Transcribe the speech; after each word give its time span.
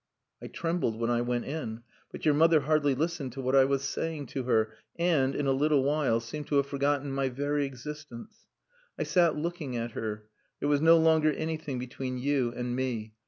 I 0.41 0.47
trembled 0.47 0.99
when 0.99 1.11
I 1.11 1.21
went 1.21 1.45
in; 1.45 1.83
but 2.11 2.25
your 2.25 2.33
mother 2.33 2.61
hardly 2.61 2.95
listened 2.95 3.33
to 3.33 3.41
what 3.43 3.55
I 3.55 3.65
was 3.65 3.83
saying 3.83 4.25
to 4.33 4.45
her, 4.45 4.73
and, 4.95 5.35
in 5.35 5.45
a 5.45 5.51
little 5.51 5.83
while, 5.83 6.19
seemed 6.19 6.47
to 6.47 6.55
have 6.55 6.65
forgotten 6.65 7.11
my 7.13 7.29
very 7.29 7.67
existence. 7.67 8.47
I 8.97 9.03
sat 9.03 9.35
looking 9.37 9.75
at 9.77 9.91
her. 9.91 10.25
There 10.59 10.69
was 10.69 10.81
no 10.81 10.97
longer 10.97 11.31
anything 11.31 11.77
between 11.77 12.17
you 12.17 12.51
and 12.55 12.75
me. 12.75 13.13